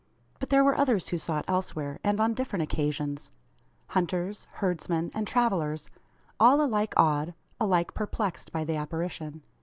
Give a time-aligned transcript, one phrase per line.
[0.39, 3.29] But there were others who saw it elsewhere and on different occasions
[3.89, 5.91] hunters, herdsmen, and travellers
[6.39, 9.43] all alike awed, alike perplexed, by the apparition.